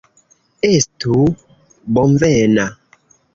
[0.69, 1.17] Estu
[1.99, 2.67] bonvena!